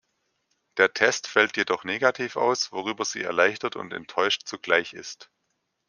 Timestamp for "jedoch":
1.57-1.83